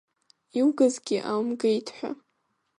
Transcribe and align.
Иугазгьы 0.57 1.17
ааумгеит 1.29 1.87
ҳәа… 1.95 2.11